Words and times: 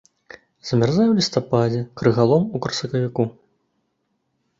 Замярзае 0.67 1.03
ў 1.09 1.15
лістападзе, 1.19 1.81
крыгалом 2.01 2.43
у 2.57 2.61
красавіку. 2.67 3.23